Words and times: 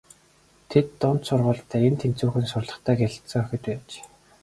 Тэд 0.69 0.87
дунд 0.99 1.21
сургуульдаа 1.27 1.81
эн 1.87 1.95
тэнцүүхэн 2.01 2.45
сурлагатай 2.51 2.95
гялалзсан 3.01 3.41
охид 3.43 3.63
байж. 3.69 3.89